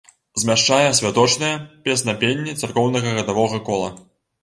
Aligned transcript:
Змяшчае 0.43 0.87
святочныя 0.99 1.61
песнапенні 1.89 2.59
царкоўнага 2.61 3.17
гадавога 3.23 3.65
кола. 3.73 3.97